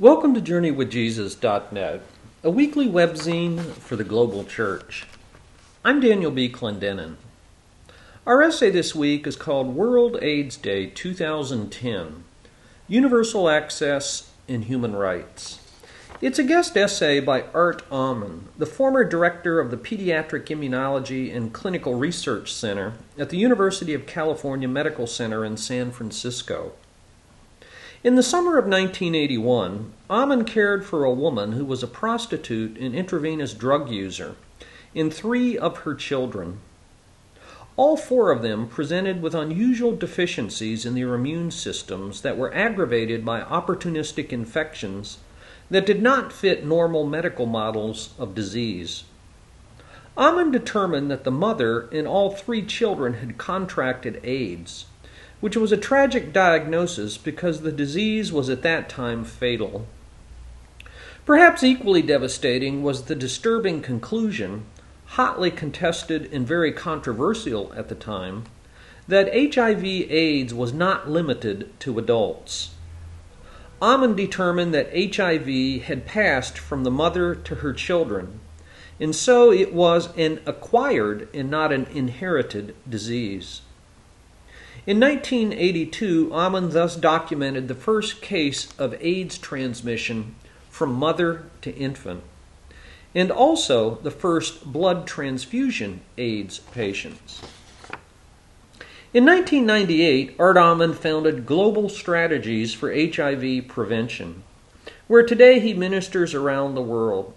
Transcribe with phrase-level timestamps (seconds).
[0.00, 2.02] Welcome to JourneyWithJesus.net,
[2.44, 5.08] a weekly webzine for the global church.
[5.84, 6.48] I'm Daniel B.
[6.48, 7.16] Clendenin.
[8.24, 12.22] Our essay this week is called World AIDS Day 2010
[12.86, 15.58] Universal Access in Human Rights.
[16.20, 21.52] It's a guest essay by Art Ammann, the former director of the Pediatric Immunology and
[21.52, 26.74] Clinical Research Center at the University of California Medical Center in San Francisco.
[28.04, 32.94] In the summer of 1981, Ammann cared for a woman who was a prostitute and
[32.94, 34.36] intravenous drug user
[34.94, 36.60] in three of her children.
[37.76, 43.24] All four of them presented with unusual deficiencies in their immune systems that were aggravated
[43.24, 45.18] by opportunistic infections
[45.68, 49.02] that did not fit normal medical models of disease.
[50.16, 54.86] Ammann determined that the mother and all three children had contracted AIDS
[55.40, 59.86] which was a tragic diagnosis because the disease was at that time fatal.
[61.24, 64.64] Perhaps equally devastating was the disturbing conclusion,
[65.06, 68.44] hotly contested and very controversial at the time,
[69.06, 72.70] that HIV AIDS was not limited to adults.
[73.80, 78.40] Ammann determined that HIV had passed from the mother to her children,
[78.98, 83.62] and so it was an acquired and not an inherited disease.
[84.88, 90.34] In 1982, Ammann thus documented the first case of AIDS transmission
[90.70, 92.22] from mother to infant,
[93.14, 97.42] and also the first blood transfusion AIDS patients.
[99.12, 104.42] In 1998, Art Ammann founded Global Strategies for HIV Prevention,
[105.06, 107.34] where today he ministers around the world.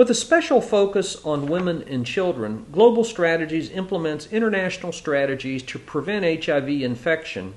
[0.00, 6.46] With a special focus on women and children, Global Strategies implements international strategies to prevent
[6.46, 7.52] HIV infection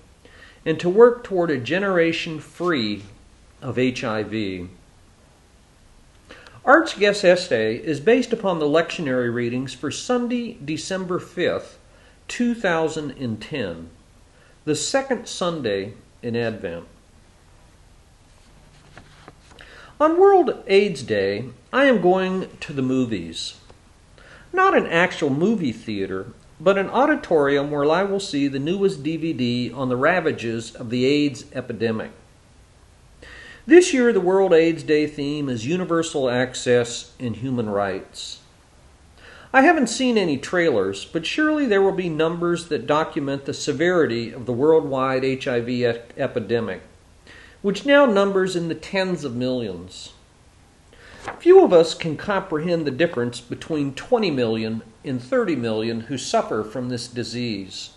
[0.66, 3.04] and to work toward a generation free
[3.62, 4.68] of HIV.
[6.66, 11.76] Art's guest essay is based upon the lectionary readings for Sunday, December 5th,
[12.28, 13.90] 2010,
[14.66, 16.88] the second Sunday in Advent.
[20.02, 23.58] On World AIDS Day, I am going to the movies.
[24.52, 29.74] Not an actual movie theater, but an auditorium where I will see the newest DVD
[29.74, 32.10] on the ravages of the AIDS epidemic.
[33.68, 38.40] This year, the World AIDS Day theme is Universal Access and Human Rights.
[39.54, 44.32] I haven't seen any trailers, but surely there will be numbers that document the severity
[44.32, 45.70] of the worldwide HIV
[46.18, 46.82] epidemic
[47.64, 50.14] which now numbers in the tens of millions.
[51.40, 56.64] Few of us can comprehend the difference between 20 million and 30 million who suffer
[56.64, 57.92] from this disease.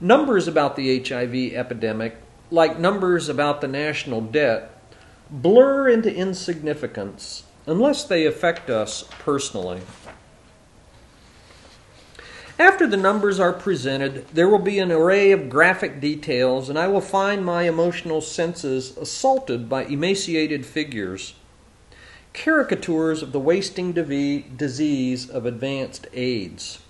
[0.00, 2.16] Numbers about the HIV epidemic,
[2.50, 4.80] like numbers about the national debt,
[5.28, 9.80] blur into insignificance unless they affect us personally.
[12.60, 16.88] After the numbers are presented, there will be an array of graphic details, and I
[16.88, 21.32] will find my emotional senses assaulted by emaciated figures,
[22.34, 26.82] caricatures of the wasting disease of advanced AIDS.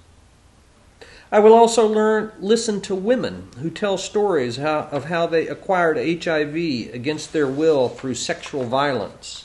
[1.31, 6.25] I will also learn listen to women who tell stories how, of how they acquired
[6.25, 9.45] HIV against their will through sexual violence.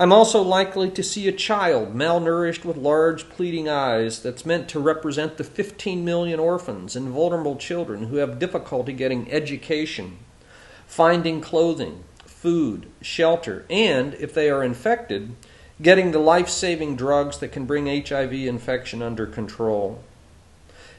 [0.00, 4.80] I'm also likely to see a child malnourished with large pleading eyes that's meant to
[4.80, 10.16] represent the 15 million orphans and vulnerable children who have difficulty getting education,
[10.86, 15.32] finding clothing, food, shelter, and, if they are infected,
[15.82, 20.02] getting the life saving drugs that can bring HIV infection under control.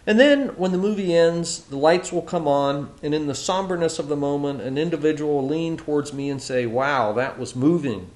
[0.05, 3.97] And then, when the movie ends, the lights will come on, and in the somberness
[3.97, 8.11] of the moment, an individual will lean towards me and say, Wow, that was moving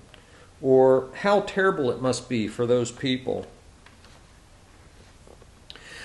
[0.62, 3.48] or how terrible it must be for those people.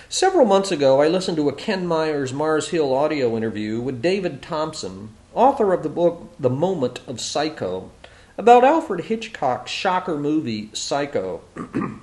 [0.09, 4.43] Several months ago, I listened to a Ken Myers Mars Hill audio interview with David
[4.43, 7.93] Thomson, author of the book The Moment of Psycho,
[8.37, 11.43] about Alfred Hitchcock's shocker movie Psycho.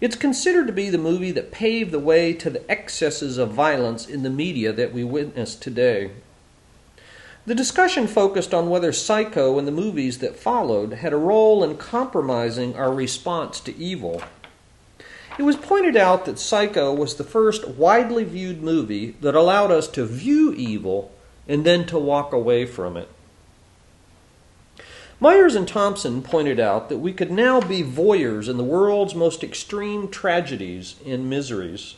[0.00, 4.06] it's considered to be the movie that paved the way to the excesses of violence
[4.06, 6.10] in the media that we witness today.
[7.48, 11.78] The discussion focused on whether Psycho and the movies that followed had a role in
[11.78, 14.20] compromising our response to evil.
[15.38, 19.88] It was pointed out that Psycho was the first widely viewed movie that allowed us
[19.92, 21.10] to view evil
[21.48, 23.08] and then to walk away from it.
[25.18, 29.42] Myers and Thomson pointed out that we could now be voyeurs in the world's most
[29.42, 31.96] extreme tragedies and miseries.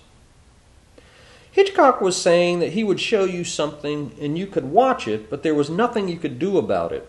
[1.53, 5.43] Hitchcock was saying that he would show you something and you could watch it, but
[5.43, 7.09] there was nothing you could do about it.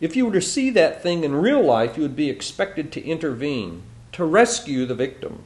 [0.00, 3.04] If you were to see that thing in real life, you would be expected to
[3.04, 3.82] intervene,
[4.12, 5.42] to rescue the victim.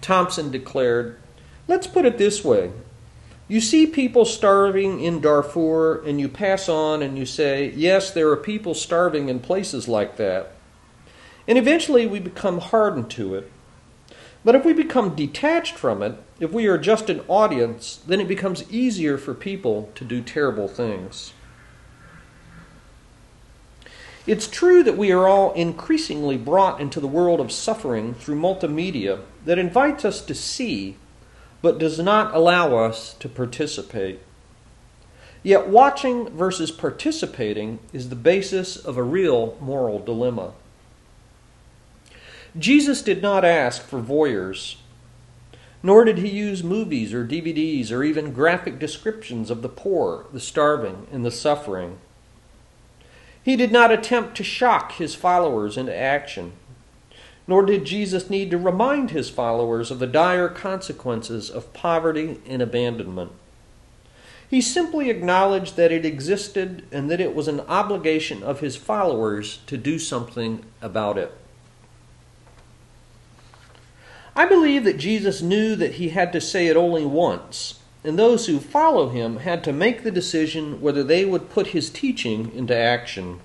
[0.00, 1.18] Thomson declared,
[1.66, 2.72] Let's put it this way.
[3.48, 8.30] You see people starving in Darfur, and you pass on and you say, Yes, there
[8.30, 10.52] are people starving in places like that.
[11.46, 13.50] And eventually we become hardened to it.
[14.44, 18.28] But if we become detached from it, if we are just an audience, then it
[18.28, 21.32] becomes easier for people to do terrible things.
[24.26, 29.20] It's true that we are all increasingly brought into the world of suffering through multimedia
[29.44, 30.96] that invites us to see,
[31.60, 34.20] but does not allow us to participate.
[35.42, 40.52] Yet, watching versus participating is the basis of a real moral dilemma.
[42.56, 44.76] Jesus did not ask for voyeurs,
[45.82, 50.38] nor did he use movies or DVDs or even graphic descriptions of the poor, the
[50.38, 51.98] starving, and the suffering.
[53.42, 56.52] He did not attempt to shock his followers into action,
[57.48, 62.62] nor did Jesus need to remind his followers of the dire consequences of poverty and
[62.62, 63.32] abandonment.
[64.48, 69.58] He simply acknowledged that it existed and that it was an obligation of his followers
[69.66, 71.36] to do something about it.
[74.36, 78.46] I believe that Jesus knew that he had to say it only once, and those
[78.46, 82.76] who follow him had to make the decision whether they would put his teaching into
[82.76, 83.40] action.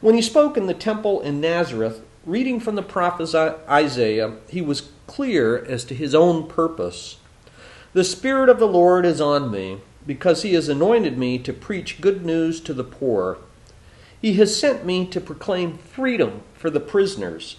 [0.00, 3.34] When he spoke in the temple in Nazareth, reading from the prophet
[3.68, 7.16] Isaiah, he was clear as to his own purpose.
[7.94, 12.00] The Spirit of the Lord is on me, because he has anointed me to preach
[12.00, 13.38] good news to the poor.
[14.22, 17.56] He has sent me to proclaim freedom for the prisoners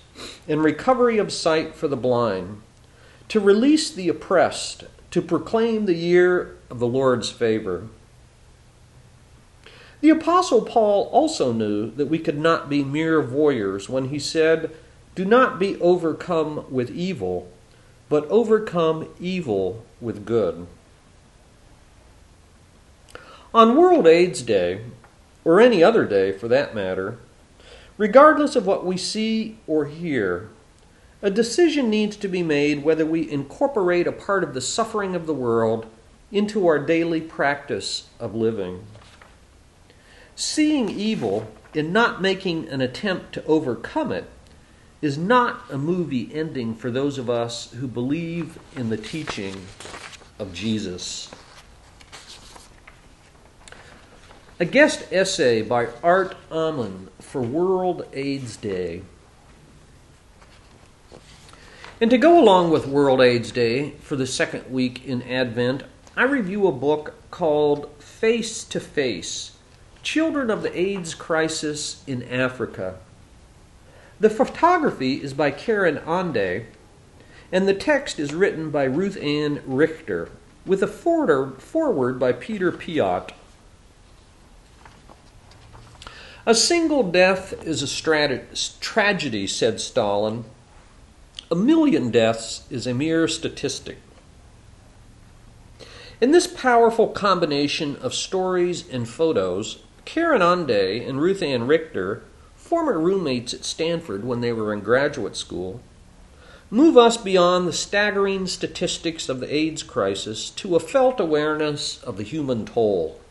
[0.48, 2.62] and recovery of sight for the blind,
[3.28, 7.90] to release the oppressed, to proclaim the year of the Lord's favor.
[10.00, 14.74] The Apostle Paul also knew that we could not be mere voyeurs when he said,
[15.16, 17.52] Do not be overcome with evil,
[18.08, 20.66] but overcome evil with good.
[23.54, 24.82] On World AIDS Day,
[25.46, 27.18] or any other day for that matter,
[27.98, 30.50] regardless of what we see or hear,
[31.22, 35.26] a decision needs to be made whether we incorporate a part of the suffering of
[35.26, 35.86] the world
[36.32, 38.84] into our daily practice of living.
[40.36, 44.26] Seeing evil and not making an attempt to overcome it
[45.02, 49.56] is not a movie ending for those of us who believe in the teaching
[50.40, 51.30] of Jesus.
[54.64, 59.02] A guest essay by Art Ammann for World AIDS Day.
[62.00, 65.84] And to go along with World AIDS Day for the second week in Advent,
[66.16, 69.58] I review a book called Face to Face
[70.02, 73.00] Children of the AIDS Crisis in Africa.
[74.22, 76.68] The photography is by Karen Ande,
[77.52, 80.30] and the text is written by Ruth Ann Richter,
[80.66, 83.32] with a foreword by Peter Piot.
[86.46, 90.44] A single death is a strat- tragedy, said Stalin.
[91.50, 93.98] A million deaths is a mere statistic.
[96.20, 100.70] In this powerful combination of stories and photos, Karen Ande
[101.08, 102.24] and Ruth Ann Richter,
[102.58, 105.80] former roommates at Stanford when they were in graduate school,
[106.70, 112.18] move us beyond the staggering statistics of the AIDS crisis to a felt awareness of
[112.18, 113.22] the human toll.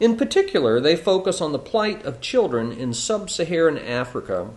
[0.00, 4.50] In particular, they focus on the plight of children in sub Saharan Africa,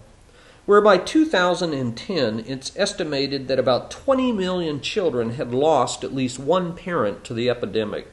[0.66, 6.76] where by 2010 it's estimated that about 20 million children had lost at least one
[6.76, 8.08] parent to the epidemic.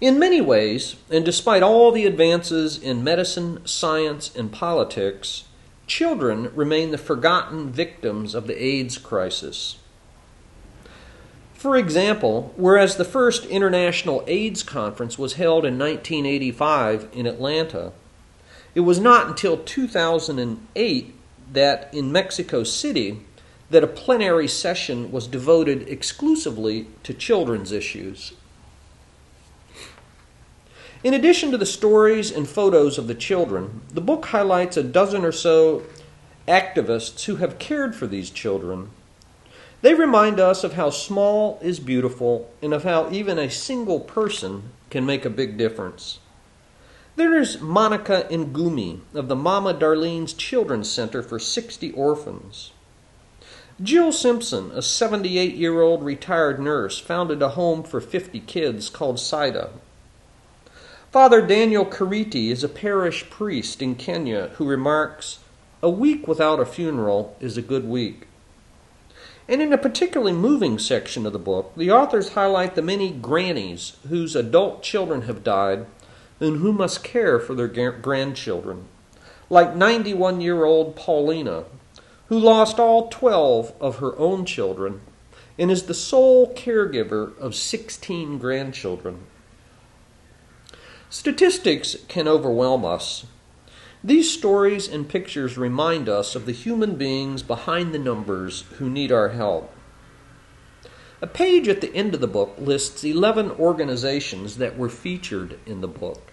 [0.00, 5.44] In many ways, and despite all the advances in medicine, science, and politics,
[5.86, 9.76] children remain the forgotten victims of the AIDS crisis.
[11.60, 17.92] For example, whereas the first International AIDS Conference was held in 1985 in Atlanta,
[18.74, 21.14] it was not until 2008
[21.52, 23.20] that in Mexico City
[23.68, 28.32] that a plenary session was devoted exclusively to children's issues.
[31.04, 35.26] In addition to the stories and photos of the children, the book highlights a dozen
[35.26, 35.82] or so
[36.48, 38.88] activists who have cared for these children
[39.82, 44.70] they remind us of how small is beautiful and of how even a single person
[44.90, 46.18] can make a big difference.
[47.16, 52.72] There is Monica Ngumi of the Mama Darlene's Children's Center for 60 Orphans.
[53.82, 59.16] Jill Simpson, a 78 year old retired nurse, founded a home for 50 kids called
[59.16, 59.70] SIDA.
[61.10, 65.40] Father Daniel Kariti is a parish priest in Kenya who remarks,
[65.82, 68.28] A week without a funeral is a good week.
[69.48, 73.96] And in a particularly moving section of the book, the authors highlight the many grannies
[74.08, 75.86] whose adult children have died
[76.40, 78.86] and who must care for their grandchildren,
[79.48, 81.64] like 91 year old Paulina,
[82.28, 85.00] who lost all 12 of her own children
[85.58, 89.26] and is the sole caregiver of 16 grandchildren.
[91.10, 93.26] Statistics can overwhelm us.
[94.02, 99.12] These stories and pictures remind us of the human beings behind the numbers who need
[99.12, 99.74] our help.
[101.20, 105.82] A page at the end of the book lists 11 organizations that were featured in
[105.82, 106.32] the book.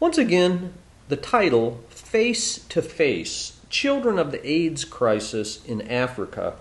[0.00, 0.74] Once again,
[1.08, 6.56] the title Face to Face Children of the AIDS Crisis in Africa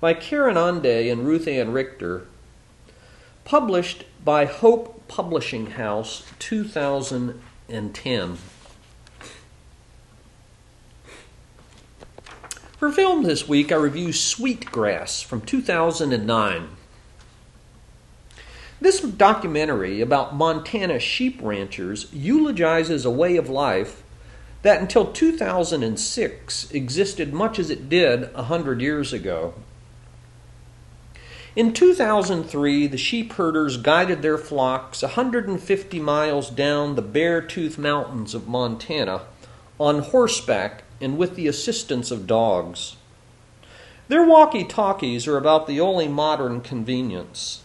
[0.00, 2.28] by Karen Ande and Ruth Ann Richter,
[3.44, 6.24] published by Hope Publishing House
[7.68, 8.38] 2010.
[12.78, 16.68] For film this week, I review Sweetgrass from 2009.
[18.80, 24.02] This documentary about Montana sheep ranchers eulogizes a way of life
[24.62, 29.54] that until 2006 existed much as it did a hundred years ago.
[31.58, 38.46] In 2003, the sheep herders guided their flocks 150 miles down the Beartooth Mountains of
[38.46, 39.22] Montana
[39.76, 42.94] on horseback and with the assistance of dogs.
[44.06, 47.64] Their walkie talkies are about the only modern convenience.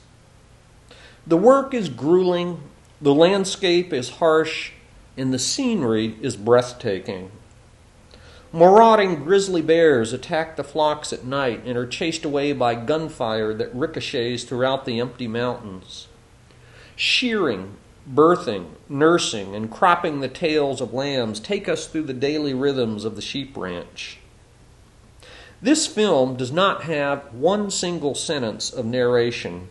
[1.28, 2.64] The work is grueling,
[3.00, 4.72] the landscape is harsh,
[5.16, 7.30] and the scenery is breathtaking.
[8.55, 13.74] Marauding grizzly bears attack the flocks at night and are chased away by gunfire that
[13.74, 16.07] ricochets throughout the empty mountains.
[16.95, 23.05] Shearing, birthing, nursing, and cropping the tails of lambs take us through the daily rhythms
[23.05, 24.19] of the sheep ranch.
[25.60, 29.69] This film does not have one single sentence of narration.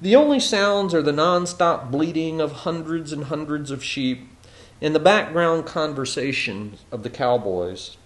[0.00, 4.35] The only sounds are the nonstop bleating of hundreds and hundreds of sheep
[4.80, 7.96] in the background conversation of the cowboys.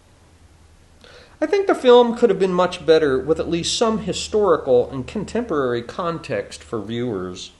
[1.41, 5.07] I think the film could have been much better with at least some historical and
[5.07, 7.53] contemporary context for viewers.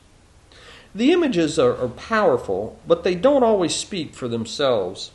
[0.95, 5.13] The images are, are, powerful, but they don't always speak for themselves.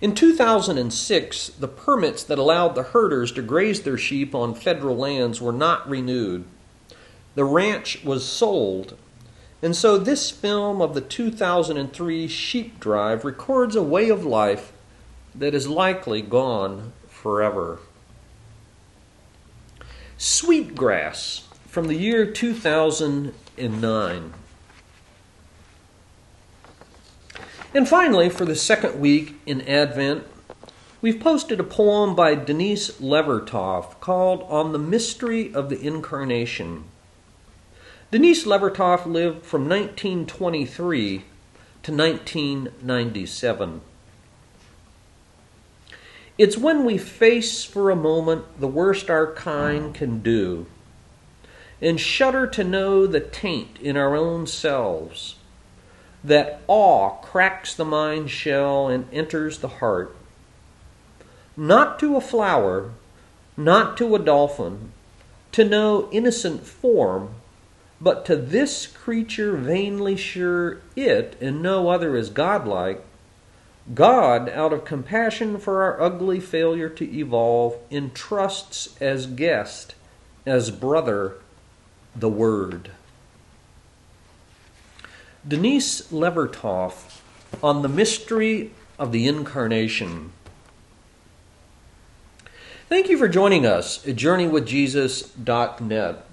[0.00, 5.40] In 2006, the permits that allowed the herders to graze their sheep on federal lands
[5.40, 6.44] were not renewed.
[7.36, 8.96] The ranch was sold
[9.64, 14.74] and so this film of the 2003 Sheep Drive records a way of life
[15.34, 17.78] that is likely gone forever.
[20.18, 24.34] Sweetgrass from the year 2009.
[27.72, 30.26] And finally, for the second week in Advent,
[31.00, 36.84] we've posted a poem by Denise Levertov called On the Mystery of the Incarnation.
[38.14, 41.24] Denise Levertov lived from 1923
[41.82, 43.80] to 1997.
[46.38, 50.66] It's when we face for a moment the worst our kind can do
[51.82, 55.34] and shudder to know the taint in our own selves
[56.22, 60.14] that awe cracks the mind shell and enters the heart.
[61.56, 62.92] Not to a flower,
[63.56, 64.92] not to a dolphin,
[65.50, 67.34] to no innocent form
[68.04, 73.02] but to this creature vainly sure it and no other is godlike,
[73.94, 79.94] God, out of compassion for our ugly failure to evolve, entrusts as guest,
[80.44, 81.36] as brother,
[82.14, 82.90] the Word.
[85.46, 87.20] Denise Levertov
[87.62, 90.32] on the mystery of the Incarnation.
[92.90, 96.23] Thank you for joining us at JourneyWithJesus.net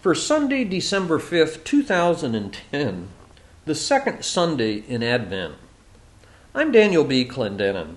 [0.00, 3.08] for Sunday, December 5th, 2010,
[3.64, 5.54] the second Sunday in Advent.
[6.54, 7.24] I'm Daniel B.
[7.24, 7.96] Clendenin.